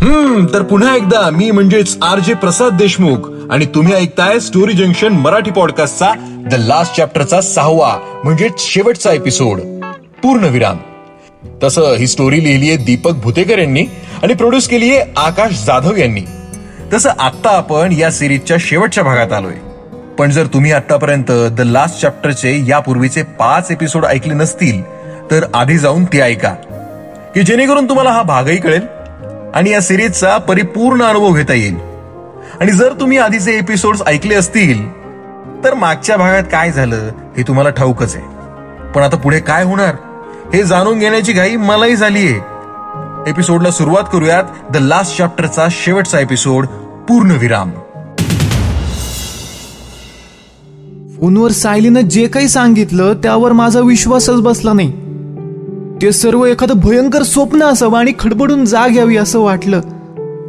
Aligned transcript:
हम्म 0.00 0.46
तर 0.54 0.62
पुन्हा 0.62 0.96
एकदा 0.96 1.30
मी 1.30 1.50
म्हणजेच 1.50 1.96
आर 2.02 2.18
जे 2.18 2.34
प्रसाद 2.34 2.72
देशमुख 2.72 3.28
आणि 3.50 3.66
तुम्ही 3.66 3.94
ऐकताय 3.94 4.38
स्टोरी 4.38 4.72
जंक्शन 4.72 5.12
मराठी 5.12 5.50
पॉडकास्टचा 5.50 6.12
द 6.50 6.54
लास्ट 6.54 6.96
चॅप्टरचा 6.96 7.40
सहावा 7.40 8.20
म्हणजेच 8.24 8.52
शेवटचा 8.58 9.12
एपिसोड 9.12 9.60
पूर्णविराम. 10.22 10.76
तसं 11.62 11.94
ही 11.96 12.06
स्टोरी 12.06 12.44
लिहिली 12.44 12.68
आहे 12.68 12.76
दीपक 12.76 13.10
भुतेकर 13.10 13.58
यांनी 13.58 13.82
आणि 14.22 14.34
प्रोड्यूस 14.34 14.68
केली 14.68 14.90
आहे 14.90 15.12
आकाश 15.16 15.64
जाधव 15.64 15.96
यांनी. 15.96 16.20
तसं 16.92 17.10
आता 17.18 17.50
आपण 17.50 17.92
या 17.92 18.10
सिरीजच्या 18.10 18.56
शेवटच्या 18.60 19.04
भागात 19.04 19.32
आलोय. 19.32 19.54
पण 20.18 20.30
जर 20.30 20.46
तुम्ही 20.46 20.72
आतापर्यंत 20.72 21.30
द 21.30 21.60
लास्ट 21.60 22.00
चॅप्टरचे 22.00 22.64
यापूर्वीचे 22.68 23.22
पाच 23.22 23.70
एपिसोड 23.70 24.04
ऐकले 24.04 24.34
नसतील 24.34 24.82
तर 25.30 25.44
आधी 25.54 25.78
जाऊन 25.78 26.04
ते 26.04 26.20
ऐका. 26.20 26.54
की 27.34 27.42
जेणेकरून 27.42 27.88
तुम्हाला 27.88 28.10
हा 28.10 28.22
भागही 28.22 28.56
कळेल 28.56 29.01
आणि 29.54 29.70
या 29.70 29.80
सिरीजचा 29.80 30.38
परिपूर्ण 30.38 31.02
अनुभव 31.02 31.32
घेता 31.32 31.54
येईल. 31.54 31.76
आणि 32.60 32.72
जर 32.72 32.92
तुम्ही 32.92 33.18
आधीचे 33.18 33.52
एपिसोड 33.52 33.96
ऐकले 34.06 34.34
असतील 34.34 34.92
तर 35.64 35.74
मागच्या 35.74 36.16
भागात 36.16 36.42
काय 36.52 36.72
झालं 36.72 37.10
हे 37.36 37.42
तुम्हाला 37.42 37.70
ठाऊकच 37.70 38.16
आहे. 38.16 38.24
पण 38.92 39.02
आता 39.02 39.16
पुढे 39.16 39.40
काय 39.40 39.64
होणार 39.64 39.94
हे 40.54 40.62
जाणून 40.62 40.98
घेण्याची 40.98 41.32
घाई 41.32 41.56
मलाही 41.56 41.96
झालीये. 41.96 42.40
एपिसोडला 43.26 43.70
सुरुवात 43.70 44.02
करूयात 44.12 44.44
द 44.70 44.76
लास्ट 44.76 45.18
चॅप्टरचा 45.18 45.66
शेवटचा 45.70 46.20
एपिसोड 46.20 46.66
पूर्णविराम. 47.08 47.70
फोनवर 51.20 51.50
सायलीनं 51.50 52.00
जे 52.00 52.26
काही 52.26 52.48
सांगितलं 52.48 53.12
त्यावर 53.14 53.52
माझा 53.52 53.80
विश्वासच 53.80 54.40
बसला 54.40 54.72
नाही. 54.72 55.01
ते 56.02 56.12
सर्व 56.12 56.44
एखादं 56.44 56.74
भयंकर 56.78 57.22
स्वप्न 57.22 57.62
असावं 57.62 57.98
आणि 57.98 58.12
खडबडून 58.18 58.64
जाग 58.64 58.96
यावी 58.96 59.16
असं 59.16 59.40
वाटलं. 59.40 59.80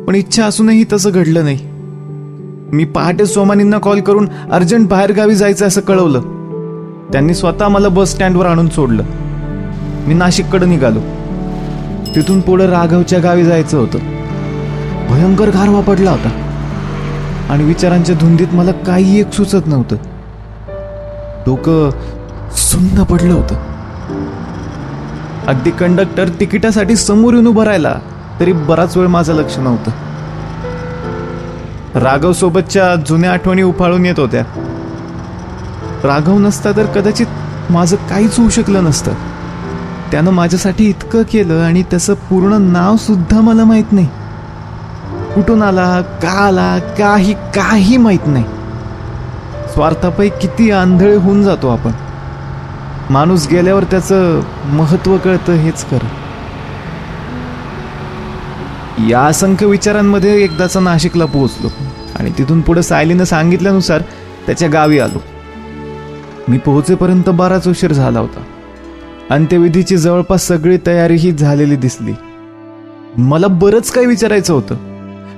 पण 0.07 0.15
इच्छा 0.15 0.45
असूनही 0.45 0.85
तसं 0.93 1.09
घडलं 1.13 1.43
नाही. 1.43 1.59
मी 2.75 2.85
पहाटे 2.85 3.25
सोमानींना 3.25 3.77
कॉल 3.77 4.01
करून 4.01 4.29
अर्जंट 4.51 4.89
बाहेरगावी 4.89 5.35
जायचं 5.35 5.67
असं 5.67 5.81
कळवलं. 5.81 6.21
त्यांनी 7.11 7.33
स्वतः 7.33 7.67
मला 7.67 7.87
बस 7.87 8.11
स्टँडवर 8.11 8.45
आणून 8.45 8.69
सोडलं. 8.69 9.03
मी 10.07 10.13
नाशिककडे 10.13 10.65
निघालो. 10.65 10.99
तिथून 12.15 12.41
पुढं 12.41 12.65
राघवच्या 12.65 13.19
गावी 13.19 13.43
जायचं 13.43 13.77
होतं. 13.77 13.99
भयंकर 15.09 15.47
गारवा 15.49 15.81
पडला 15.81 16.11
होता. 16.11 16.29
आणि 17.49 17.63
विचारांच्या 17.63 18.15
धुंदीत 18.15 18.47
मला 18.51 18.71
काही 18.71 19.19
एक 19.19 19.31
सुचत 19.33 19.67
नव्हतं. 19.67 19.95
डोकं 21.45 21.89
सुन्न 22.55 23.03
पडलं 23.03 23.33
होतं. 23.33 23.72
अगदी 25.47 25.71
कंडक्टर 25.71 26.29
तिकिटासाठी 26.29 26.95
समोर 26.95 27.33
येऊन 27.33 27.47
उभं 27.47 27.63
राहिला 27.63 27.95
तरी 28.39 28.51
बराच 28.51 28.97
वेळ 28.97 29.07
माझं 29.07 29.33
लक्ष 29.33 29.57
नव्हतं. 29.57 29.91
राघव 31.99 32.33
सोबतच्या 32.33 32.95
जुन्या 32.95 33.31
आठवणी 33.31 33.61
उफाळून 33.61 34.05
येत 34.05 34.19
होत्या. 34.19 34.43
राघव 36.03 36.39
नसता 36.39 36.71
तर 36.71 36.85
कदाचित 36.85 37.25
माझं 37.69 37.95
काहीच 37.95 38.39
होऊ 38.39 38.49
शकलं 38.49 38.83
नसतं. 38.83 39.11
त्यानं 40.11 40.31
माझ्यासाठी 40.31 40.89
इतकं 40.89 41.21
केलं 41.21 41.63
आणि 41.63 41.83
त्याचं 41.83 42.13
पूर्ण 42.13 42.53
नाव 42.53 42.95
सुद्धा 42.95 43.41
मला 43.41 43.63
माहीत 43.63 43.91
नाही. 43.91 44.07
कुठून 45.35 45.61
आला 45.61 46.01
का 46.01 46.31
आला 46.31 46.79
काही 46.79 47.33
काही 47.33 47.97
माहीत 47.97 48.27
नाही. 48.27 48.45
स्वार्थापै 49.73 50.29
किती 50.29 50.71
आंधळे 50.71 51.15
होऊन 51.15 51.43
जातो 51.43 51.67
आपण. 51.67 51.91
माणूस 53.13 53.47
गेल्यावर 53.51 53.83
त्याचं 53.83 54.41
महत्त्व 54.65 55.17
कळतं 55.17 55.53
हेच 55.53 55.85
खरं. 55.85 56.07
या 59.07 59.21
असंख्य 59.21 59.65
विचारांमध्ये 59.65 60.43
एकदाचा 60.43 60.79
नाशिकला 60.79 61.25
पोहोचलो 61.25 61.67
आणि 62.15 62.31
तिथून 62.37 62.61
पुढे 62.61 62.83
सायलीनं 62.83 63.23
सांगितल्यानुसार 63.23 64.01
त्याच्या 64.45 64.69
गावी 64.69 64.99
आलो. 64.99 65.21
मी 66.47 66.57
पोहोचेपर्यंत 66.57 67.29
बराच 67.29 67.67
उशीर 67.67 67.93
झाला 67.93 68.19
होता. 68.19 68.41
अंत्यविधीची 69.29 69.97
जवळपास 69.97 70.47
सगळी 70.47 70.77
तयारीही 70.87 71.31
झालेली 71.31 71.75
दिसली. 71.75 72.13
मला 73.17 73.47
बरंच 73.47 73.91
काही 73.91 74.07
विचारायचं 74.07 74.53
होतं. 74.53 74.75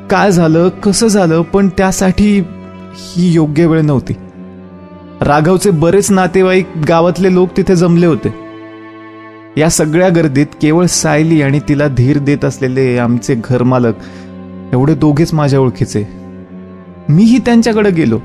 काय 0.08 0.32
झालं 0.32 0.70
कसं 0.70 1.08
झालं 1.08 1.42
पण 1.42 1.70
त्यासाठी 1.70 2.40
ही 2.96 3.34
योग्य 3.34 3.66
वेळ 3.66 3.82
नव्हती. 3.82 4.14
राघवचे 5.22 5.72
बरेच 5.72 6.12
नातेवाईक 6.12 6.68
गावातले 6.88 7.34
लोक 7.34 7.50
तिथे 7.58 7.76
जमले 7.76 8.06
होते. 8.06 8.34
या 9.58 9.70
सगळ्या 9.70 10.10
गर्दीत 10.10 10.46
केवळ 10.62 10.86
सायली 10.86 11.42
आणि 11.42 11.60
तिला 11.60 11.88
धीर 11.88 12.18
देत 12.18 12.46
असलेले 12.46 12.98
आमचे 12.98 13.36
घरमालक 13.44 13.94
एवढे 14.74 14.96
दोघेच 14.96 15.34
माझ्या 15.34 15.60
ओळखीचे. 15.60 16.08
मीही 17.10 17.38
त्यांच्याकडे 17.38 17.92
गेलो. 17.92 18.20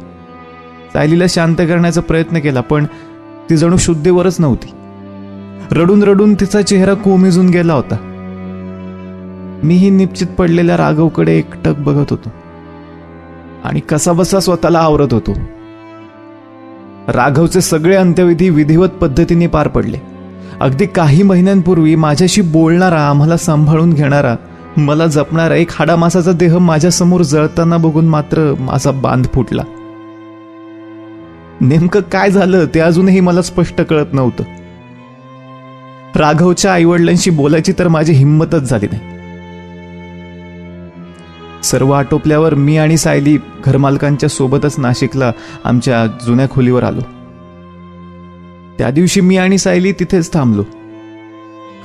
सायलीला 0.93 1.25
शांत 1.29 1.57
करण्याचा 1.57 2.01
प्रयत्न 2.01 2.39
केला 2.39 2.61
पण 2.61 2.85
ती 3.51 3.57
जणू 3.57 3.77
शुद्धीवरच 3.77 4.37
नव्हती. 4.41 4.71
रडून 5.71 6.03
रडून 6.03 6.35
तिचा 6.35 6.63
चेहरा 6.63 6.95
कोमेजून 6.95 7.49
गेला 7.49 7.75
होता. 7.75 7.97
मीही 9.65 9.91
निश्चित 9.91 10.27
पडलेल्या 10.27 10.77
राघवकडे 10.77 11.39
एकटक 11.39 11.75
बघत 11.79 12.07
होतो. 12.11 12.29
आणि 13.65 13.81
कसाबसा 13.81 14.41
स्वतःला 14.41 14.79
आवरत 14.79 15.15
होतो. 15.15 15.33
राघवचे 17.09 17.61
सगळे 17.61 17.97
अंत्यविधी 17.97 18.51
विधिवत 18.51 18.89
पद्धतीने 18.89 19.47
पार 19.47 19.69
पडले. 19.69 19.99
अगदी 20.61 20.87
काही 20.87 21.23
महिन्यांपूर्वी 21.23 21.95
माझ्याशी 21.95 22.41
बोलणारा 22.41 23.01
आम्हाला 23.01 23.37
सांभाळून 23.37 23.93
घेणारा 23.93 24.37
मला 24.77 25.07
जपणारा 25.07 25.55
एक 25.55 25.69
हाडामासाचा 25.73 26.33
देह 26.33 26.59
माझ्यासमोर 26.59 27.23
जळताना 27.23 27.77
बघून 27.77 28.09
मात्र 28.09 28.55
माझा 28.61 28.91
बांध 28.91 29.27
फुटला. 29.35 29.63
नेमकं 31.61 32.01
काय 32.01 32.31
झालं 32.31 32.65
ते 32.75 32.81
अजूनही 32.81 33.21
मला 33.21 33.43
स्पष्ट 33.43 33.81
कळत 33.81 34.07
नव्हतं. 34.13 34.45
राघवच्या 36.17 36.73
आईवडिलांशी 36.73 37.31
बोलायची 37.31 37.73
तर 37.79 37.89
माझी 37.89 38.13
हिंमतच 38.13 38.71
झाली 38.71 38.87
नाही. 38.93 39.20
सर्व 41.63 41.91
आटोपल्यावर 41.91 42.55
मी 42.55 42.77
आणि 42.77 42.97
सायली 42.97 43.39
घरमालकांच्या 43.65 44.29
सोबतच 44.29 44.79
नाशिकला 44.79 45.33
आमच्या 45.65 46.07
जुन्या 46.27 46.49
खोलीवर 46.49 46.83
आलो. 46.83 47.01
त्या 48.79 48.91
दिवशी 48.91 49.21
मी 49.21 49.37
आणि 49.37 49.59
सायली 49.59 49.93
तिथेच 49.93 50.33
थांबलो. 50.33 50.63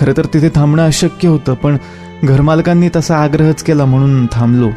खरं 0.02 0.14
तर 0.18 0.26
तिथे 0.26 0.50
थांबणं 0.50 0.88
अशक्य 0.88 1.28
होतं 1.28 1.54
पण 1.54 1.78
घरमालकांनी 2.24 2.90
तसा 2.96 3.18
आग्रहच 3.18 3.64
केला 3.64 3.86
म्हणून 3.86 4.28
थांबलो. 4.32 4.70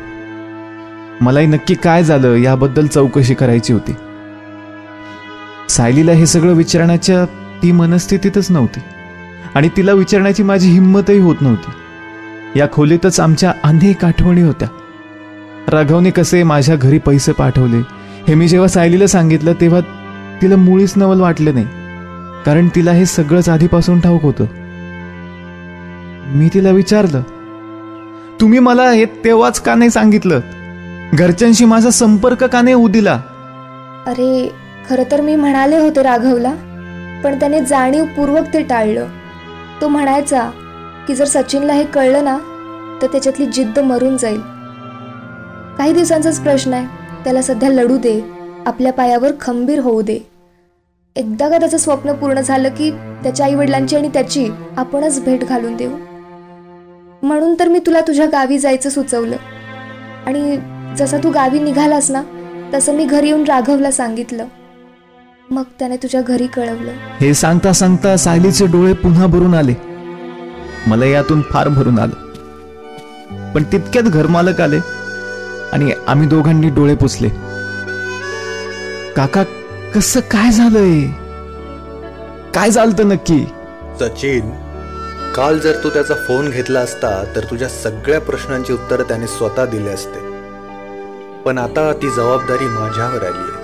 मलाही 1.21 1.47
नक्की 1.47 1.75
काय 1.75 2.05
झालं 2.05 2.37
याबद्दल 2.37 2.87
चौकशी 2.87 3.35
करायची 3.35 3.73
होती. 3.73 3.93
सायलीला 5.69 6.13
हे 6.13 6.27
सगळं 6.27 6.53
विचारण्याच्या 6.53 7.25
ती 7.63 7.73
मनस्थितीतच 7.73 8.51
नव्हती 8.51 8.81
आणि 9.55 9.69
तिला 9.77 9.93
विचारण्याची 9.93 10.43
माझी 10.43 10.71
हिंमतही 10.71 11.19
होत 11.19 11.37
नव्हती. 11.41 11.71
या 12.61 12.67
खोलीतच 12.73 13.21
आमच्या 13.21 13.53
अनेक 13.65 14.05
आठवणी 14.05 14.43
होत्या. 14.43 14.69
राघवने 15.69 16.11
कसे 16.11 16.43
माझ्या 16.43 16.77
घरी 16.77 16.99
पैसे 16.99 17.33
पाठवले? 17.33 17.79
हे 18.29 18.35
मी 18.35 18.49
जेव्हा 18.49 18.69
सायलीला 18.69 19.07
सांगितलं 19.07 19.53
तेव्हा 19.53 19.81
तिला 20.43 20.57
मुळीच 20.57 20.93
नवल 20.97 21.21
वाटलं 21.21 21.55
नाही. 21.55 21.67
कारण 22.47 22.69
तिला 22.75 22.93
हे 22.93 23.07
सगळंच 23.07 23.49
आधीपासून 23.49 24.01
ठाऊक 24.01 24.23
होतं. 24.23 24.45
मी 26.37 26.49
तिला 26.55 26.71
विचारलं 26.71 27.23
तुम्ही 28.41 28.59
मला 28.59 28.91
हे 28.91 29.05
तेव्हाच 29.25 29.61
का 29.61 29.75
नाही 29.75 29.91
सांगितलं? 29.91 30.41
घरच्यांशी 31.15 31.65
माझा 31.65 31.91
संपर्क 31.91 32.45
का 32.45 32.63
नाही 32.63 32.75
होऊ 32.75 32.89
दिला? 32.89 33.21
अरे 34.07 34.51
खरं 34.91 35.11
तर 35.11 35.21
मी 35.21 35.37
म्हणाले 35.37 35.79
होते 35.79 36.03
राघवला 36.03 36.53
पण 37.25 37.39
त्याने 37.41 37.61
जाणीवपूर्वक 37.61 38.53
ते 38.53 38.63
टाळलं. 38.63 39.07
तो 39.81 39.89
म्हणायचा 39.89 40.51
की 41.09 41.15
जर 41.15 41.25
सचिनला 41.25 41.73
हे 41.73 41.85
कळलं 41.85 42.25
ना 42.25 42.39
तर 43.03 43.07
त्याच्यातली 43.07 43.47
जिद्द 43.47 43.79
मरून 43.79 44.17
जाईल. 44.17 44.41
काही 45.79 45.93
दिवसांचाच 45.93 46.41
प्रश्न 46.41 46.73
आहे. 46.73 46.87
त्याला 47.25 47.43
सध्या 47.43 47.69
लढू 47.69 47.99
दे. 47.99 48.21
आपल्या 48.67 48.93
पायावर 48.93 49.31
खंबीर 49.41 49.79
होऊ 49.79 50.03
दे. 50.03 50.19
एकदा 51.17 51.49
का 51.49 51.59
त्याचं 51.59 51.77
स्वप्न 51.77 52.13
पूर्ण 52.13 52.41
झालं 52.41 52.69
की 52.69 52.91
त्याच्या 52.91 53.47
आईवडिलांची 53.47 53.97
आणि 53.97 54.09
त्याची 54.09 54.49
आपणच 54.77 55.25
भेट 55.25 55.45
घालून 55.45 55.77
देऊ? 55.77 55.91
म्हणून 57.23 57.55
तर 57.61 57.69
मी 57.69 57.79
तुला 57.79 58.01
तुझ्या 58.01 58.27
गावी 58.27 58.59
जायचं 58.59 58.91
सुचवलं. 58.91 59.37
आणि 60.27 60.59
जसं 60.99 61.19
तू 61.25 61.31
गावी 61.31 61.59
निघालास 61.59 62.11
ना 62.11 62.23
तसं 62.75 62.95
मी 62.95 63.05
घरी 63.05 63.27
येऊन 63.27 63.45
राघवला 63.45 63.91
सांगितलं. 63.91 64.45
मग 65.51 65.63
त्याने 65.79 65.97
तुझ्या 65.97 66.21
घरी 66.21 66.47
कळवलं. 66.47 66.91
हे 67.21 67.35
सांगता 67.35 67.73
सांगता 67.73 68.17
सायलीचे 68.17 68.67
डोळे 68.67 68.93
पुन्हा 68.93 69.27
भरून 69.27 69.55
आले. 69.55 69.75
मला 70.87 71.05
यातून 71.05 71.43
फार 71.43 71.69
भरून 71.69 71.99
आलं. 71.99 72.15
पण 73.53 73.63
तितक्यात 73.63 74.05
घरमालक 74.05 74.61
आले. 74.61 74.98
आणि 75.73 75.93
आम्ही 76.07 76.29
दोघांनी 76.29 76.69
डोळे 76.69 76.95
पुसले. 76.95 77.29
काका 79.17 79.43
कसं 79.95 80.21
काय 80.21 80.51
झालंय? 80.51 81.01
काय 82.55 82.71
झालं 82.71 83.09
नक्की? 83.09 83.47
सचिन 84.01 84.51
काल 85.37 85.59
जर 85.59 85.73
तू 85.85 85.89
त्याचा 85.89 86.15
फोन 86.15 86.51
घेतला 86.51 86.81
असता 86.81 87.25
तर 87.37 87.45
तुझ्या 87.51 87.69
सगळ्या 87.69 88.21
प्रश्नांची 88.21 88.73
उत्तरं 88.73 89.03
त्याने 89.03 89.27
स्वतः 89.27 89.65
दिले 89.65 89.91
असते. 89.91 90.19
पण 91.43 91.59
आता 91.59 91.93
ती 91.93 92.11
जबाबदारी 92.11 92.67
माझ्यावर 92.67 93.25
आली 93.25 93.39
आहे. 93.39 93.59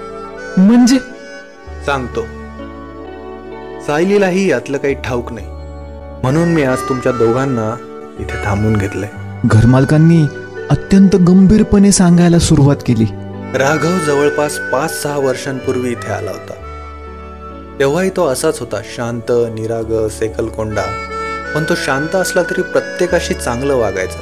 म्हणजे? 0.67 0.99
सांगतो. 1.87 2.23
सायलीलाही 3.87 4.51
यातलं 4.51 4.79
काही 4.79 4.95
ठाऊक 4.95 5.33
नाही. 5.33 5.47
म्हणून 6.23 6.49
मी 6.49 6.63
आज 6.63 6.79
तुमच्या 6.89 7.13
दोघांना 7.13 7.77
इथे 8.19 8.45
थांबून 8.45 8.77
घेतलंय. 8.77 9.09
घरमालकांनी 9.47 10.27
अत्यंत 10.75 11.17
गंभीरपणे 11.17 11.93
सांगायला 11.93 12.39
सुरुवात 12.39 12.77
केली. 12.87 13.05
राघव 13.55 14.05
जवळपास 14.07 14.59
पाच 14.59 15.03
सहा 15.03 15.19
वर्षांपूर्वी 15.19 15.91
इथे 15.91 16.13
आला 16.13 16.31
होता. 16.31 16.53
तेव्हाही 17.79 18.11
तो 18.11 18.27
असाच 18.27 18.61
होता 18.61 18.81
शांत 18.97 19.31
निराग 19.31 20.09
सेकलकोंडा. 20.09 20.83
पण 21.55 21.65
तो 21.65 21.75
शांत 21.75 22.15
असला 22.15 22.43
तरी 22.43 22.63
प्रत्येकाशी 22.63 23.35
चांगलं 23.35 23.77
वागायचा. 23.77 24.19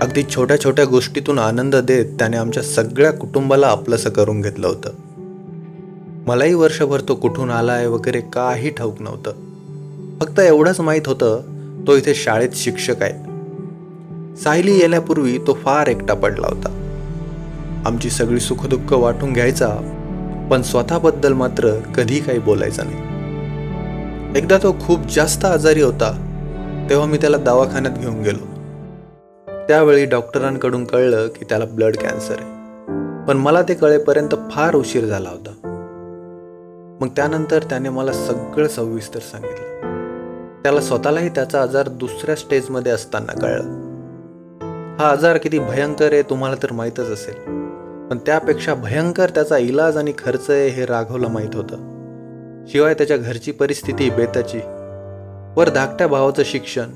अगदी 0.00 0.22
छोट्या 0.34 0.60
छोट्या 0.60 0.84
गोष्टीतून 0.84 1.38
आनंद 1.38 1.76
देत 1.76 2.06
त्याने 2.06 2.36
आमच्या 2.36 2.62
सगळ्या 2.62 3.12
कुटुंबाला 3.12 3.66
आपलंसं 3.66 4.10
करून 4.10 4.40
घेतलं 4.40 4.66
होतं. 4.66 4.90
मलाही 6.26 6.54
वर्षभर 6.54 7.00
तो 7.00 7.14
कुठून 7.14 7.50
आलाय 7.50 7.86
वगैरे 7.86 8.20
काही 8.20 8.70
ठाऊक 8.70 9.02
नव्हतं. 9.02 9.32
फक्त 10.20 10.40
एवढंच 10.40 10.80
माहीत 10.80 11.02
होतं 11.06 11.40
तो 11.86 11.96
इथे 11.96 12.14
शाळेत 12.14 12.50
शिक्षक 12.54 13.02
आहे. 13.02 13.27
सायली 14.44 14.78
येण्यापूर्वी 14.78 15.38
तो 15.38 15.52
फार 15.52 15.86
एकटा 15.86 16.14
पडला 16.14 16.46
होता. 16.46 16.74
आमची 17.86 18.10
सगळी 18.10 18.40
सुखदुःख 18.40 18.92
वाटून 18.92 19.32
घ्यायचा 19.32 19.68
पण 20.50 20.62
स्वतःबद्दल 20.62 21.32
मात्र 21.32 21.80
कधी 21.96 22.20
काही 22.20 22.38
बोलायचा 22.38 22.82
नाही. 22.84 23.18
एकदा 24.38 24.58
तो 24.58 24.76
खूप 24.80 25.00
जास्त 25.14 25.44
आजारी 25.44 25.82
होता 25.82 26.24
तेव्हा 26.90 27.06
मी 27.06 27.16
त्याला 27.16 27.36
दवाखान्यात 27.36 27.98
घेऊन 27.98 28.22
गेलो. 28.22 28.58
त्यावेळी 29.68 30.04
डॉक्टरांकडून 30.04 30.84
कळलं 30.84 31.26
की 31.26 31.44
त्याला 31.44 31.64
ब्लड 31.64 31.96
कॅन्सर 31.96 32.34
आहे. 32.40 32.50
पण 33.28 33.36
मला 33.36 33.62
ते 33.62 33.74
कळेपर्यंत 33.74 34.34
फार 34.50 34.74
उशीर 34.74 35.04
झाला 35.04 35.28
होता. 35.28 35.50
मग 37.00 37.08
त्यानंतर 37.08 37.62
त्याने 37.62 37.88
मला 37.88 38.12
सगळं 38.12 38.68
सविस्तर 38.68 39.20
सांगितलं. 39.20 39.80
त्याला 40.62 40.80
स्वतःलाही 40.80 41.28
त्याचा 41.28 41.62
आजार 41.62 41.88
दुसऱ्या 41.88 42.36
स्टेजमध्ये 42.36 42.92
असताना 42.92 43.32
कळलं. 43.32 43.87
हा 44.98 45.10
आजार 45.10 45.36
किती 45.36 45.58
भयंकर 45.58 46.12
आहे 46.12 46.22
तुम्हाला 46.22 46.56
तर 46.62 46.72
माहीतच 46.72 47.10
असेल. 47.10 47.34
पण 48.08 48.18
त्यापेक्षा 48.26 48.74
भयंकर 48.74 49.30
त्याचा 49.30 49.58
इलाज 49.58 49.96
आणि 49.96 50.12
खर्च 50.18 50.50
आहे 50.50 50.68
हे 50.68 50.86
राघवला 50.86 51.28
माहीत 51.28 51.54
होतं. 51.54 51.76
शिवाय 52.68 52.94
त्याच्या 52.94 53.16
घरची 53.16 53.52
परिस्थिती 53.52 54.10
बेताची. 54.10 54.58
वर 55.56 55.68
धाकट्या 55.74 56.06
भावाचं 56.06 56.42
शिक्षण. 56.44 56.88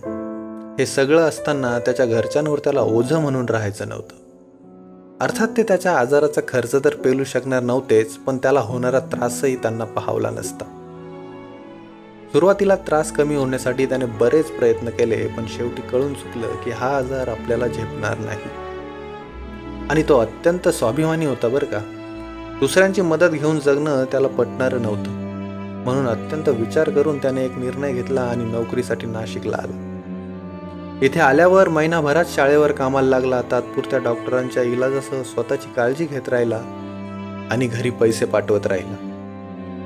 हे 0.78 0.86
सगळं 0.86 1.20
असताना 1.20 1.78
त्याच्या 1.78 2.06
घरच्यांवर 2.06 2.58
त्याला 2.58 2.80
ओझं 2.80 3.20
म्हणून 3.20 3.46
राहायचं 3.48 3.88
नव्हतं. 3.88 4.16
अर्थात 5.20 5.48
ते 5.56 5.62
त्याच्या 5.62 5.98
आजाराचा 5.98 6.40
खर्च 6.48 6.74
तर 6.84 6.94
पेलू 6.94 7.24
शकणार 7.24 7.62
नव्हतेच 7.62 8.12
पण 8.12 8.38
त्याला 8.38 8.60
होणारा 8.60 8.98
त्रासही 8.98 9.56
त्यांना 9.56 9.84
पाहावला 9.84 10.30
नसता. 10.30 10.78
सुरुवातीला 12.32 12.76
त्रास 12.76 13.12
कमी 13.12 13.34
होण्यासाठी 13.34 13.86
त्याने 13.86 14.04
बरेच 14.04 14.46
प्रयत्न 14.46 14.90
केले 14.90 15.26
पण 15.26 15.44
शेवटी 15.48 15.82
कळून 15.82 16.14
चुकलं 16.14 16.48
की 16.64 16.70
हा 16.70 16.96
आजार 16.96 17.28
आपल्याला 17.28 17.66
झेपणार 17.66 18.18
नाही. 18.18 18.38
आणि 19.90 20.02
तो 20.02 20.18
अत्यंत 20.18 20.68
स्वाभिमानी 20.68 21.26
होता 21.26 21.48
बरं 21.48 21.66
का. 21.66 21.78
दुसऱ्यांची 22.60 23.00
मदत 23.00 23.24
घेऊन 23.24 23.60
जगणं 23.60 24.04
त्याला 24.04 24.28
पटणारं 24.28 24.82
नव्हतं. 24.82 25.10
म्हणून 25.84 26.06
अत्यंत 26.08 26.48
विचार 26.48 26.90
करून 26.90 27.18
त्याने 27.18 27.44
एक 27.44 27.58
निर्णय 27.58 27.92
घेतला 27.92 28.20
आणि 28.20 28.44
नोकरीसाठी 28.44 29.06
नाशिकला 29.06 29.56
आला. 29.56 30.00
इथे 31.02 31.20
आल्यावर 31.20 31.68
महिनाभरात 31.68 32.24
शाळेवर 32.34 32.72
कामाला 32.72 33.08
लागला 33.08 33.42
तात्पुरत्या 33.42 33.98
डॉक्टरांच्या 33.98 34.62
इलाजासह 34.62 35.22
स्वतःची 35.22 35.72
काळजी 35.76 36.04
घेत 36.04 36.28
राहिला 36.28 36.60
आणि 37.50 37.66
घरी 37.66 37.90
पैसे 37.90 38.24
पाठवत 38.24 38.66
राहिला. 38.66 39.08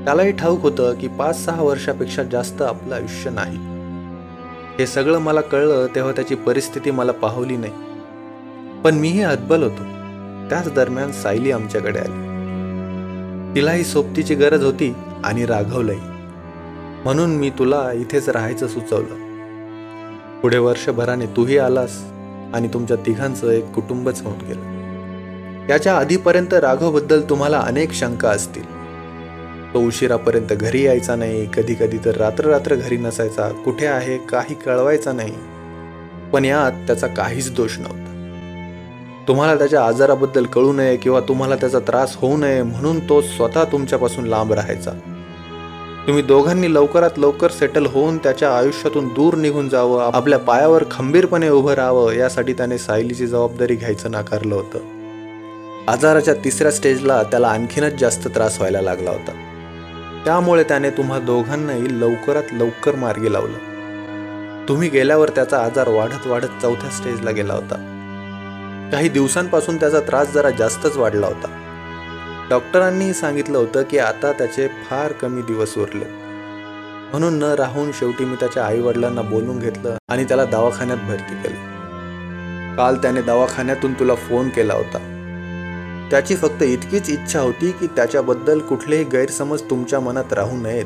त्यालाही 0.06 0.32
ठाऊक 0.32 0.60
होतं 0.60 0.94
की 0.94 1.08
पाच 1.08 1.44
सहा 1.44 1.62
वर्षापेक्षा 1.62 2.22
जास्त 2.22 2.62
आपलं 2.62 2.94
आयुष्य 2.94 3.30
नाही. 3.30 3.58
हे 4.78 4.86
सगळं 4.86 5.18
मला 5.18 5.40
कळलं 5.40 5.86
तेव्हा 5.94 6.12
त्याची 6.12 6.34
परिस्थिती 6.34 6.90
मला 6.90 7.12
पाहवली 7.12 7.56
नाही. 7.56 7.72
पण 8.82 8.94
मीही 8.94 9.22
हतबल 9.22 9.62
होतो. 9.62 9.82
त्याच 10.50 10.72
दरम्यान 10.72 11.12
सायली 11.12 11.50
आमच्याकडे 11.50 11.98
आली. 11.98 12.26
तिलाही 13.54 13.84
सोबतीची 13.84 14.34
गरज 14.34 14.64
होती 14.64 14.94
आणि 15.24 15.46
राघवलंही. 15.46 16.00
म्हणून 17.04 17.30
मी 17.30 17.50
तुला 17.50 17.92
इथेच 17.92 18.28
राहायचं 18.28 18.68
सुचवलं. 18.68 19.26
पुढे 20.40 20.58
वर्षभराने 20.58 21.26
तूही 21.26 21.58
आलास 21.58 22.04
आणि 22.54 22.68
तुमच्या 22.68 22.96
तिघांचं 22.96 23.50
एक 23.50 23.72
कुटुंबच 23.72 24.22
होऊन 24.22 24.38
गेलं. 24.48 24.76
याच्या 25.72 25.98
आधीपर्यंत 25.98 26.54
राघवबद्दल 26.54 27.20
तुम्हाला 27.22 27.60
अनेक 27.60 27.92
शंका 27.92 28.30
असतील. 28.30 28.75
तो 29.76 29.80
उशिरापर्यंत 29.80 30.52
घरी 30.52 30.82
यायचा 30.86 31.16
नाही 31.16 31.46
कधी 31.46 31.74
कधी 31.74 31.98
तर 32.04 32.16
रात्र 32.16 32.44
रात्र 32.44 32.74
घरी 32.74 32.96
नसायचा 32.96 33.48
कुठे 33.48 33.86
आहे 33.86 34.18
काही 34.18 34.54
कळवायचा 34.54 35.12
नाही. 35.12 35.34
पण 36.32 36.44
यात 36.44 36.72
त्याचा 36.86 37.06
काहीच 37.06 37.54
दोष 37.54 37.78
नव्हता. 37.78 38.12
तुम्हाला 39.28 39.54
त्याच्या 39.54 39.84
आजाराबद्दल 39.84 40.46
कळू 40.46 40.72
नये 40.72 40.96
किंवा 40.96 41.20
तुम्हाला 41.20 41.56
त्याचा 41.56 41.78
त्रास 41.78 42.16
होऊ 42.16 42.36
नये 42.36 42.62
म्हणून 42.62 43.08
तो 43.08 43.20
स्वतः 43.20 43.64
तुमच्यापासून 43.64 44.24
लांब 44.24 44.52
राहायचा. 44.52 44.90
तुम्ही 46.06 46.22
दोघांनी 46.22 46.74
लवकरात 46.74 47.18
लवकर 47.18 47.50
सेटल 47.50 47.86
होऊन 47.86 48.18
त्याच्या 48.18 48.58
आयुष्यातून 48.58 49.08
दूर 49.08 49.34
निघून 49.34 49.68
जावं 49.68 50.10
आपल्या 50.14 50.38
पायावर 50.38 50.84
खंबीरपणे 50.90 51.48
उभं 51.48 51.72
राहावं 51.72 52.12
यासाठी 52.12 52.52
त्याने 52.52 52.78
सायलीची 52.78 53.26
जबाबदारी 53.26 53.74
घ्यायचं 53.74 54.10
नाकारलं 54.10 54.54
होतं. 54.54 54.78
आजाराच्या 55.88 56.34
तिसऱ्या 56.34 56.72
स्टेजला 56.72 57.22
त्याला 57.22 57.48
आणखीनच 57.48 57.92
जास्त 57.92 58.28
त्रास 58.28 58.56
व्हायला 58.56 58.80
लागला 58.80 59.10
होता. 59.10 59.45
त्यामुळे 60.26 60.64
त्याने 60.64 60.90
तुम्हा 60.90 61.18
दोघांनाही 61.18 62.00
लवकरात 62.00 62.42
लवकर 62.52 62.94
मार्गी 62.94 63.32
लावलं. 63.32 63.58
तुम्ही 64.68 64.88
गेल्यावर 64.88 65.28
त्याचा 65.28 65.64
आजार 65.64 65.88
वाढत 65.88 66.26
वाढत 66.26 66.62
चौथ्या 66.62 66.90
स्टेजला 66.90 67.30
गेला 67.30 67.54
होता. 67.54 67.74
काही 68.92 69.08
दिवसांपासून 69.08 69.76
त्याचा 69.76 70.00
त्रास 70.00 70.32
जरा 70.32 70.50
जास्तच 70.50 70.96
वाढला 70.96 71.26
होता. 71.26 71.46
डॉक्टरांनी 72.50 73.12
सांगितलं 73.12 73.58
होतं 73.58 73.82
की 73.82 73.98
आता 73.98 74.32
त्याचे 74.32 74.68
फार 74.68 75.12
कमी 75.12 75.42
दिवस 75.42 75.78
उरले. 75.78 76.04
म्हणून 77.10 77.38
न 77.38 77.42
राहून 77.42 77.92
शेवटी 77.92 78.24
मी 78.24 78.36
त्याच्या 78.36 78.64
आई 78.66 78.80
वडिलांना 78.80 79.22
बोलून 79.22 79.58
घेतलं 79.58 79.96
आणि 80.08 80.24
त्याला 80.24 80.44
दवाखान्यात 80.44 80.98
भरती 80.98 81.34
केलं. 81.34 81.76
काल 82.76 82.96
त्याने 82.96 83.22
दवाखान्यातून 83.22 83.92
तुला 83.92 84.14
फोन 84.14 84.48
केला 84.48 84.74
होता. 84.74 85.15
त्याची 86.10 86.36
फक्त 86.36 86.62
इतकीच 86.62 87.10
इच्छा 87.10 87.40
होती 87.40 87.70
की 87.70 87.86
त्याच्याबद्दल 87.86 88.58
कुठलेही 88.58 89.04
गैरसमज 89.04 89.62
तुमच्या 89.62 90.00
मनात 90.00 90.32
राहू 90.32 90.56
नयेत. 90.56 90.84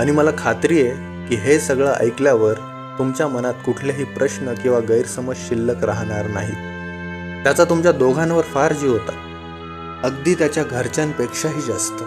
आणि 0.00 0.10
मला 0.10 0.30
खात्री 0.38 0.82
आहे 0.82 0.90
की 1.28 1.34
हे 1.34 1.58
सगळं 1.58 1.92
ऐकल्यावर 2.00 2.52
तुमच्या 2.98 3.28
मनात 3.28 3.54
कुठलेही 3.66 4.04
प्रश्न 4.04 4.54
किंवा 4.54 4.78
गैरसमज 4.78 5.34
शिल्लक 5.36 5.84
राहणार 5.84 6.26
नाहीत. 6.26 6.78
त्याचा 7.44 7.64
तुमच्या 7.64 7.92
दोघांवर 7.92 8.42
फार 8.42 8.72
जीव 8.72 8.92
होता. 8.92 9.12
अगदी 10.04 10.34
त्याच्या 10.34 10.64
घरच्यांपेक्षाही 10.64 11.60
जास्त. 11.60 12.02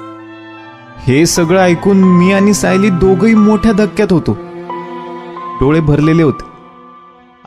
हे 1.00 1.26
सगळं 1.26 1.62
ऐकून 1.62 1.98
मी 1.98 2.32
आणि 2.32 2.54
सायली 2.54 2.90
दोघही 2.90 3.36
मोठ्या 3.36 3.72
धक्क्यात 3.72 4.14
होतो. 4.14 4.38
डोळे 5.60 5.80
भरलेले 5.80 6.24
होते. 6.24 6.44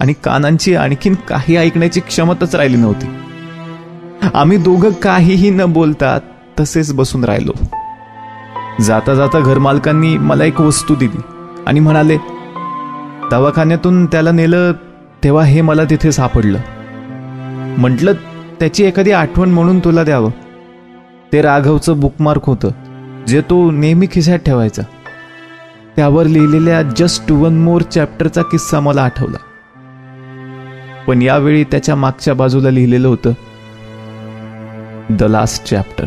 आणि 0.01 0.13
कानांची 0.13 0.75
आणखीन 0.75 1.15
काही 1.15 1.57
ऐकण्याची 1.57 2.01
क्षमताच 2.01 2.55
राहिली 2.55 2.77
नव्हती. 2.77 3.07
आम्ही 4.35 4.57
दोघं 4.57 4.91
काहीही 4.91 5.51
न 5.51 5.65
बोलता 5.65 6.19
तसेच 6.61 6.93
बसून 6.93 7.25
राहिलो. 7.25 7.53
जाता 8.81 9.15
जाता 9.15 9.41
घरमालकांनी 9.41 10.19
मला 10.19 10.45
एक 10.45 10.61
वस्तू 10.61 10.95
दिली 10.95 11.21
आणि 11.67 11.81
म्हणाले 11.81 12.17
दवाखान्यातून 13.31 14.07
त्याला 14.07 14.31
नेलं 14.31 14.73
तेव्हा 15.25 15.45
हे 15.45 15.61
मला 15.61 15.85
तिथे 15.85 16.13
सापडलं. 16.13 16.59
म्हटलं 17.79 18.13
त्याची 18.61 18.85
एखादी 18.85 19.11
आठवण 19.11 19.49
म्हणून 19.49 19.79
तुला 19.79 20.05
द्यावं. 20.05 20.31
ते 21.33 21.43
राघवचं 21.43 22.01
बुकमार्क 22.01 22.45
होतं 22.45 22.71
जे 23.27 23.41
तो 23.41 23.71
नेहमी 23.71 24.07
खिशात 24.13 24.39
ठेवायचा. 24.39 24.83
त्यावर 25.97 26.27
लिहिलेल्या 26.27 26.83
जस्ट 26.83 27.33
वन 27.33 27.55
मोर 27.55 27.83
चॅप्टरचा 27.83 28.43
किस्सा 28.43 28.81
मला 28.81 29.03
आठवला. 29.03 29.39
पण 31.07 31.23
यावेळी 31.23 31.65
त्याच्या 31.65 31.95
मागच्या 31.95 32.35
बाजूला 32.35 32.71
लिहिलेलं 32.71 33.09
होतं 33.09 33.33
द 35.11 35.23
लास्ट 35.23 35.65
चॅप्टर 35.65 36.05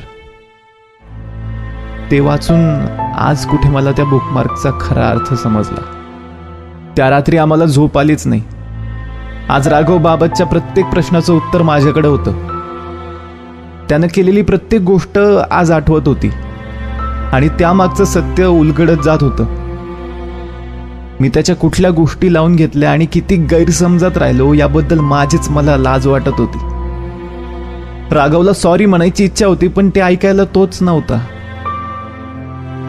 ते 2.12 2.20
वाचून 2.20 2.60
आज 3.18 3.46
कुठे 3.46 3.70
मला 3.70 3.92
त्या 3.92 4.06
बुकमार्कचा 4.06 4.70
खरा 4.82 5.10
अर्थ 5.10 5.34
समजला. 5.34 5.82
त्या 6.98 7.10
रात्री 7.10 7.38
आम्हाला 7.38 7.66
झोप 7.66 7.98
आलीच 7.98 8.28
नाही. 8.28 8.42
आज 9.50 9.68
राघव 9.68 9.98
बाबतच्या 9.98 10.46
प्रत्येक 10.46 10.86
प्रश्नाचं 10.86 11.34
उत्तर 11.34 11.62
माझ्याकडे 11.62 12.08
होतं. 12.08 12.32
त्यानं 13.90 14.08
केलेली 14.14 14.42
प्रत्येक 14.42 14.82
गोष्ट 14.82 15.20
आज 15.52 15.72
आठवत 15.72 16.02
होती. 16.06 16.30
आणि 17.32 17.50
त्यामागचं 17.50 18.04
सत्य 18.04 18.46
उलगडत 18.46 19.04
जात 19.04 19.24
होतं. 19.24 19.46
मी 21.20 21.30
त्याच्या 21.30 21.56
कुठल्या 21.56 21.92
गोष्टी 21.92 22.34
लावून 22.34 22.56
घेतल्या 22.56 22.92
आणि 22.92 23.06
किती 23.06 23.36
गैरसमजात 23.36 24.18
राहिलो 24.18 24.54
याबद्दल 24.54 25.00
माझीच 25.00 25.50
मला 25.50 25.78
लाज 25.78 26.08
वाटत 26.08 26.40
होती. 26.40 26.77
राघवला 28.12 28.54
सॉरी 28.54 28.86
म्हणायची 28.86 29.24
इच्छा 29.26 29.48
होती 29.48 29.68
पण 29.68 29.90
ते 29.90 30.02
ऐकायला 30.02 30.44
तोच 30.56 30.82
नव्हता. 30.82 31.20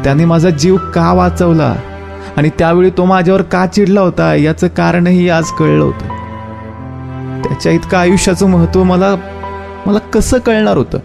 त्याने 0.05 0.25
माझा 0.25 0.51
जीव 0.51 0.77
का 0.95 1.13
वाचवला? 1.13 1.75
आणि 2.37 2.51
त्यावेळी 2.59 2.91
तो 2.91 3.05
माझ्यावर 3.05 3.43
का 3.43 3.67
चिडला 3.67 4.01
होता 4.01 4.35
याचं 4.35 4.69
कारणही 4.69 5.29
आज 5.29 5.45
कळलं 5.45 5.85
होतं. 5.85 6.09
त्याच्या 7.43 7.73
इतकं 7.73 7.99
आयुष्याचं 7.99 8.47
महत्त्व 8.47 8.83
मला 8.83 9.15
मला 9.87 9.99
कसं 9.99 10.39
कळणार 10.39 10.77
होतं? 10.77 10.99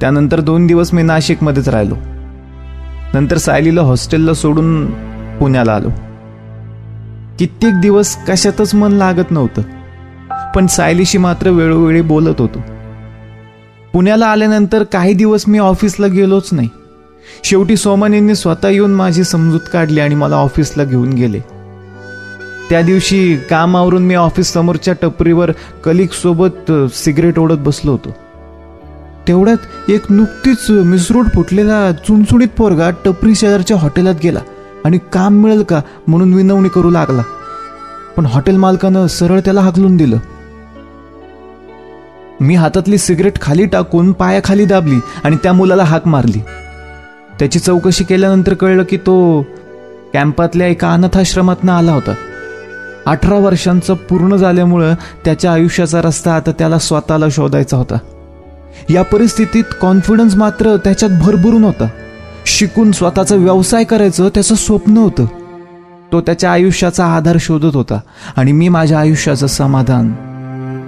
त्यानंतर 0.00 0.40
दोन 0.40 0.66
दिवस 0.66 0.94
मी 0.94 1.02
नाशिकमध्येच 1.02 1.68
राहिलो. 1.68 1.94
नंतर 3.14 3.36
सायलीला 3.36 3.82
हॉस्टेलला 3.82 4.34
सोडून 4.34 4.90
पुण्याला 5.38 5.72
आलो. 5.72 5.88
कित्येक 7.38 7.80
दिवस 7.80 8.16
कशातच 8.28 8.74
मन 8.74 8.92
लागत 8.92 9.30
नव्हतं. 9.30 9.62
पण 10.54 10.66
सायलीशी 10.66 11.18
मात्र 11.18 11.50
वेळोवेळी 11.50 12.00
बोलत 12.00 12.40
होतो. 12.40 12.58
पुण्याला 13.92 14.26
आल्यानंतर 14.26 14.82
काही 14.82 15.14
दिवस 15.14 15.44
मी 15.48 15.58
ऑफिसला 15.58 16.06
गेलोच 16.06 16.48
नाही. 16.52 16.68
शेवटी 17.44 17.76
सोमन 17.76 18.32
स्वतः 18.32 18.68
येऊन 18.68 18.90
माझी 18.90 19.24
समजूत 19.24 19.60
काढली 19.72 20.00
आणि 20.00 20.14
मला 20.14 20.36
ऑफिसला 20.36 20.84
घेऊन 20.84 21.12
गेले. 21.12 21.40
त्या 22.70 22.82
दिवशी 22.82 23.36
कामावरून 23.50 24.02
मी 24.02 24.14
ऑफिस 24.14 24.52
समोरच्या 24.52 24.94
टपरीवर 25.02 25.50
कलिकसोबत 25.84 26.72
सिगरेट 26.92 27.38
ओढत 27.38 27.58
बसलो 27.58 27.90
होतो. 27.90 28.14
तेवढ्यात 29.28 29.90
एक 29.90 30.12
नुकतीच 30.12 30.70
मिसरूट 30.70 31.26
फुटलेला 31.34 31.92
चुणचुणीत 31.92 32.48
पोरगा 32.56 32.90
टपरी 33.04 33.34
शेजारच्या 33.34 33.76
हॉटेलात 33.76 34.14
गेला 34.22 34.40
आणि 34.84 34.98
काम 35.12 35.34
मिळेल 35.34 35.62
का 35.62 35.80
म्हणून 36.08 36.34
विनवणी 36.34 36.68
करू 36.68 36.90
लागला. 36.90 37.22
पण 38.16 38.26
हॉटेल 38.26 38.56
मालकानं 38.56 39.06
सरळ 39.06 39.40
त्याला 39.40 39.60
हाकलून 39.60 39.96
दिलं. 39.96 40.18
मी 42.42 42.54
हातातली 42.54 42.98
सिगरेट 42.98 43.40
खाली 43.40 43.66
टाकून 43.66 44.12
पायाखाली 44.12 44.64
दाबली 44.64 44.96
आणि 45.24 45.36
त्या 45.42 45.52
मुलाला 45.52 45.84
हाक 45.84 46.06
मारली. 46.08 46.40
त्याची 47.38 47.58
चौकशी 47.58 48.04
केल्यानंतर 48.04 48.54
कळलं 48.54 48.82
की 48.82 48.96
तो 48.96 49.46
कॅम्पातल्या 50.14 50.66
एका 50.66 50.92
अनाथाश्रमातनं 50.92 51.72
आला 51.72 51.92
होता. 51.92 52.14
अठरा 53.06 53.34
वर्षांचं 53.34 53.94
पूर्ण 53.94 54.36
झाल्यामुळं 54.36 54.94
त्याच्या 55.24 55.52
आयुष्याचा 55.52 56.02
रस्ता 56.02 56.34
आता 56.34 56.52
त्याला 56.52 56.78
स्वतःला 56.78 57.26
शोधायचा 57.30 57.76
होता. 57.76 57.98
या 58.90 59.02
परिस्थितीत 59.02 59.64
कॉन्फिडन्स 59.80 60.34
मात्र 60.34 60.76
त्याच्यात 60.76 61.10
भरभरून 61.20 61.64
होता. 61.64 61.88
शिकून 62.46 62.92
स्वतःचा 62.92 63.36
व्यवसाय 63.36 63.84
करायचं 63.84 64.28
त्याचं 64.28 64.54
स्वप्न 64.54 64.96
होतं. 64.96 65.26
तो 66.12 66.20
त्याच्या 66.20 66.52
आयुष्याचा 66.52 67.06
आधार 67.06 67.36
शोधत 67.40 67.76
होता 67.76 68.00
आणि 68.36 68.52
मी 68.52 68.68
माझ्या 68.68 69.00
आयुष्याचं 69.00 69.46
समाधान 69.46 70.12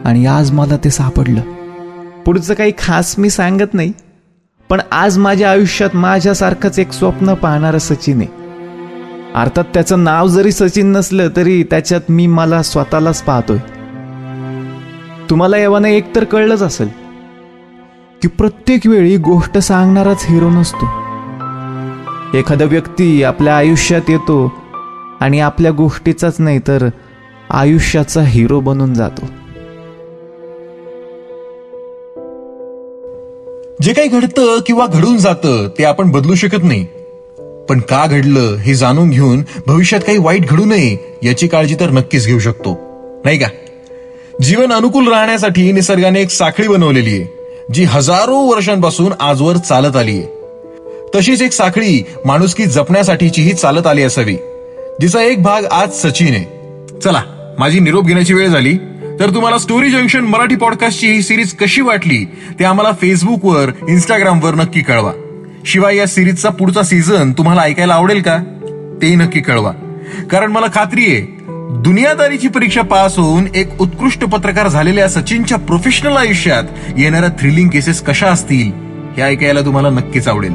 आणि 0.05 0.27
आज 0.27 0.51
मला 0.53 0.77
ते 0.77 0.91
सापडलं. 0.91 1.41
पुढचं 2.27 2.55
काही 2.55 2.73
खास 2.79 3.15
मी 3.19 3.31
सांगत 3.31 3.75
नाही 3.75 3.93
पण 4.71 4.81
आज 4.93 5.19
माझ्या 5.19 5.51
आयुष्यात 5.51 5.97
माझ्यासारखंच 5.97 6.79
एक 6.79 6.93
स्वप्न 6.93 7.35
पाहणारं 7.35 7.79
सचिन 7.79 8.21
आहे. 8.21 8.43
अर्थात 9.35 9.65
त्याचं 9.75 10.05
नाव 10.05 10.29
जरी 10.29 10.53
सचिन 10.53 10.93
नसलं 10.93 11.29
तरी 11.37 11.63
त्याच्यात 11.63 12.01
मी 12.09 12.27
मला 12.27 12.63
स्वतःलाच 12.63 13.23
पाहतोय. 13.23 13.59
तुम्हाला 15.31 15.59
एव्हाना 15.59 15.89
एक 15.89 16.15
तर 16.17 16.25
कळलंच 16.25 16.63
असेल 16.63 16.89
की 18.23 18.29
प्रत्येक 18.29 18.87
वेळी 18.87 19.17
गोष्ट 19.17 19.59
सांगणाराच 19.59 20.27
हिरो 20.29 20.51
नसतो. 20.51 20.87
एखादा 22.39 22.65
व्यक्ती 22.65 23.23
आपल्या 23.23 23.57
आयुष्यात 23.57 24.11
येतो 24.11 24.53
आणि 25.21 25.41
आपल्या 25.41 25.73
गोष्टीचाच 25.73 26.37
नाही 26.39 26.59
तर 26.59 26.89
आयुष्याचा 27.51 28.23
हिरो 28.23 28.61
बनून 28.61 28.95
जातो. 28.95 29.27
जे 33.85 33.93
काही 33.93 34.09
घडतं 34.09 34.59
किंवा 34.67 34.87
घडून 34.87 35.19
जातं 35.19 35.69
ते 35.79 35.85
आपण 35.85 36.11
बदलू 36.11 36.35
शकत 36.35 36.65
नाही. 36.65 36.87
पण 37.69 37.81
का 37.81 38.07
घडलं 38.07 38.57
हे 38.57 38.75
जाणून 38.75 39.11
घेऊन 39.11 39.43
भविष्यात 39.67 40.01
काही 40.01 40.19
वाईट 40.19 40.47
घडू 40.47 40.65
नये 40.65 41.19
याची 41.23 41.49
काळजी 41.49 41.75
तर 41.81 41.91
नक्कीच 41.91 42.27
घेऊ 42.27 42.39
शकतो. 42.39 42.79
नाही 43.25 43.39
का? 43.39 43.47
जीवन 44.43 44.73
अनुकूल 44.73 45.09
राहण्यासाठी 45.09 45.73
निसर्गाने 45.73 46.21
एक 46.21 46.31
साखळी 46.31 46.69
बनवलेली 46.69 47.11
आहे 47.11 47.25
जी 47.75 47.85
हजारो 47.85 48.37
वर्षांपासून 48.37 49.13
आजवर 49.21 49.57
चालत 49.57 49.97
आली 49.97 50.19
आहे. 50.19 50.27
तशीच 51.15 51.43
एक 51.43 51.53
साखळी 51.53 52.05
माणुसकी 52.25 52.65
जपण्यासाठीचीही 52.65 53.53
चालत 53.53 53.87
आली 53.87 54.03
असावी 54.03 54.37
जिचा 55.01 55.23
एक 55.23 55.43
भाग 55.43 55.65
आज 55.65 56.07
सचिन 56.07 56.35
आहे. 56.35 56.45
चला 57.01 57.23
माझी 57.59 57.81
निरोप 57.81 58.07
घेण्याची 58.07 58.35
वेळ 58.35 58.49
झाली. 58.49 58.73
तर 59.21 59.31
तुम्हाला 59.35 59.59
स्टोरी 59.59 59.91
जंक्शन 59.91 60.21
मराठी 60.21 60.57
पॉडकास्टची 60.57 61.11
ही 61.13 61.23
सिरीज 61.23 61.53
कशी 61.53 61.81
वाटली 61.81 62.25
ते 62.59 62.65
आम्हाला 62.65 62.93
फेसबुकवर 62.93 63.71
इंस्टाग्रामवर 63.89 64.55
नक्की 64.55 64.81
कळवा. 64.81 65.13
शिवाय 65.67 65.97
या 65.97 66.07
सिरीजचा 66.07 66.49
पुढचा 66.49 66.83
सीझन 66.83 67.33
तुम्हाला 67.33 67.63
ऐकायला 67.63 67.95
आवडेल 67.95 68.23
का 68.23 68.39
तेही 69.03 69.15
नक्की 69.15 69.41
कळवा. 69.41 69.73
कारण 70.31 70.53
मला 70.53 70.67
खात्री 70.75 71.05
आहे 71.05 71.21
दुनियादारीची 71.83 72.49
परीक्षा 72.49 72.83
पास 72.83 73.19
होऊन 73.19 73.47
एक 73.55 73.81
उत्कृष्ट 73.81 74.25
पत्रकार 74.25 74.69
झालेल्या 74.69 75.09
सचिनच्या 75.09 75.59
प्रोफेशनल 75.59 76.17
आयुष्यात 76.17 76.65
येणाऱ्या 76.99 77.31
थ्रिलिंग 77.31 77.69
केसेस 77.69 78.03
कशा 78.03 78.27
असतील 78.27 78.73
हे 79.17 79.23
ऐकायला 79.23 79.61
तुम्हाला 79.61 79.91
नक्कीच 79.91 80.29
आवडेल. 80.29 80.55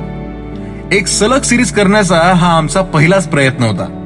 एक 0.91 1.07
सलग 1.07 1.41
सिरीज 1.41 1.71
करण्याचा 1.71 2.21
हा 2.35 2.57
आमचा 2.57 2.81
पहिलाच 2.81 3.29
प्रयत्न 3.29 3.63
होता. 3.63 3.98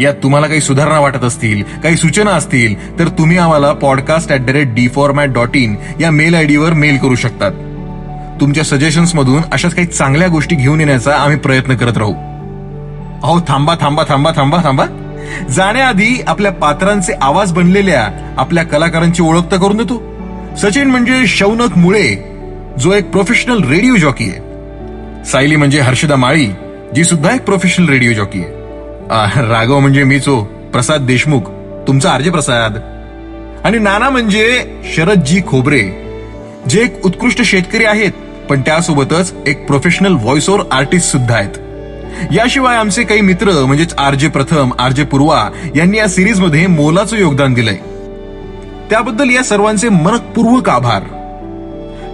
यात 0.00 0.14
तुम्हाला 0.22 0.46
काही 0.46 0.60
सुधारणा 0.60 1.00
वाटत 1.00 1.24
असतील 1.24 1.62
काही 1.82 1.96
सूचना 1.96 2.30
असतील 2.30 2.98
तर 2.98 3.08
तुम्ही 3.08 3.38
आम्हाला 3.38 3.72
podcast 3.72 4.32
at 4.32 4.40
the 4.40 4.50
rate 4.50 4.74
D 4.74 4.88
format 4.88 5.28
dot 5.28 5.56
in 5.56 5.74
या 6.00 6.10
मेल 6.10 6.34
आयडीवर 6.34 6.72
मेल 6.72 6.96
करू 6.96 7.14
शकतात. 7.14 7.52
तुमच्या 8.40 8.64
सजेशन्समधून 8.64 9.42
अशाच 9.52 9.74
काही 9.74 9.86
चांगल्या 9.86 10.28
गोष्टी 10.28 10.56
घेऊन 10.56 10.80
येण्याचा 10.80 11.16
आम्ही 11.16 11.36
प्रयत्न 11.36 11.76
करत 11.76 11.96
राहू. 11.96 12.12
अहो 13.22 13.40
थांबा 13.48 13.74
थांबा 13.80 14.02
थांबा 14.08 14.30
थांबा 14.36 14.58
थांबा. 14.64 14.86
जाण्याआधी 15.50 16.22
आपल्या 16.26 16.52
पात्रांचे 16.52 17.12
आवाज 17.22 17.52
बनलेल्या 17.52 18.34
आपल्या 18.38 18.64
कलाकारांची 18.64 19.22
ओळख 19.22 19.42
तर 19.52 19.56
करून 19.56 19.76
देतो. 19.76 20.02
सचिन 20.56 20.90
म्हणजे 20.90 21.26
शौनक 21.26 21.78
मुळे 21.78 22.16
जो 22.78 22.92
एक 22.92 23.10
प्रोफेशनल 23.10 23.64
रेडिओ 23.64 23.96
जॉकी 23.96 24.24
आहे. 24.24 24.50
सायली 25.24 25.56
म्हणजे 25.56 25.80
हर्षदा 25.80 26.16
माळी 26.16 26.46
जी 26.96 27.04
सुद्धा 27.04 27.34
एक 27.34 27.42
प्रोफेशनल 27.44 27.88
रेडिओ 27.88 28.12
जॉकी 28.12 28.40
आहे. 28.40 28.59
राघव 29.12 29.78
म्हणजे 29.78 30.04
मीच 30.04 30.28
हो. 30.28 30.44
प्रसाद 30.44 31.00
देशमुख. 31.00 31.40
तुमचा 31.86 32.10
आरजे 32.10 32.30
प्रसाद. 32.30 32.76
आणि 33.64 33.78
नाना 33.78 34.10
म्हणजे 34.10 34.66
शरदजी 34.96 35.40
खोबरे. 35.46 35.80
जे 36.68 36.82
एक 36.82 37.06
उत्कृष्ट 37.06 37.42
शेतकरी 37.42 37.84
आहेत 37.84 38.12
पण 38.50 38.60
त्यासोबतच 38.60 39.34
एक 39.46 39.66
प्रोफेशनल 39.66 40.12
व्हॉइस 40.12 40.48
ओव्हर 40.48 40.64
आर्टिस्ट 40.72 41.12
सुद्धा 41.12 41.34
आहेत. 41.34 41.50
याशिवाय 42.32 42.76
आमचे 42.76 43.02
काही 43.02 43.20
मित्र 43.20 43.64
म्हणजेच 43.66 43.94
आरजे 43.98 44.28
प्रथम 44.28 44.72
आरजे 44.78 45.04
पूर्वा 45.04 45.50
यांनी 45.76 45.98
या 45.98 46.08
सिरीजमध्ये 46.08 46.66
मोलाचं 46.66 47.16
योगदान 47.16 47.54
दिलंय. 47.54 47.76
त्याबद्दल 48.90 49.30
या 49.30 49.42
सर्वांचे 49.42 49.88
मनपूर्वक 49.88 50.68
आभार. 50.68 51.02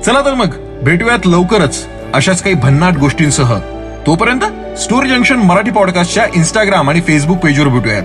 चला 0.05 0.21
तर 0.21 0.35
मग 0.35 0.49
भेटूयात 0.83 1.27
लवकरच 1.27 1.87
अशाच 2.15 2.43
काही 2.43 2.55
भन्नाट 2.55 2.97
गोष्टींसह. 2.97 3.59
तोपर्यंत 4.07 4.41
स्टोरी 4.77 5.09
जंक्शन 5.09 5.37
मराठी 5.37 5.71
पॉडकास्टच्या 5.71 6.25
इंस्टाग्राम 6.35 6.91
आणि 6.91 7.01
फेसबुक 7.01 7.39
पेजवर 7.39 7.69
भेटूयात. 7.69 8.03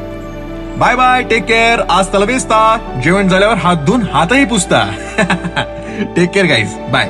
बाय 0.80 0.96
बाय 0.96 1.24
टेक 1.24 1.44
केअर 1.44 1.82
आज 1.90 2.08
तलवेस्ता 2.08 2.60
जेवण 3.04 3.28
झाल्यावर 3.28 3.56
हात 3.56 3.76
धुवून 3.76 4.02
हातही 4.14 4.46
पुसता. 4.46 4.84
Take 6.16 6.30
care 6.32 6.46
guys 6.46 6.76
bye 6.92 7.10